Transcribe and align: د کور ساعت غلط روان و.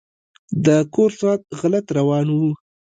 د 0.65 0.67
کور 0.95 1.11
ساعت 1.19 1.41
غلط 1.59 1.85
روان 1.97 2.27
و. 2.31 2.37